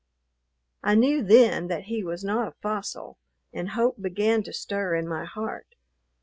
I 0.83 0.95
knew 0.95 1.21
then 1.21 1.67
that 1.67 1.83
he 1.83 2.03
was 2.03 2.23
not 2.23 2.47
a 2.47 2.55
fossil, 2.59 3.19
and 3.53 3.69
hope 3.69 4.01
began 4.01 4.41
to 4.41 4.51
stir 4.51 4.95
in 4.95 5.07
my 5.07 5.25
heart. 5.25 5.75